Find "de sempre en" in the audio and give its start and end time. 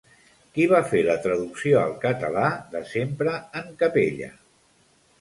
2.75-3.73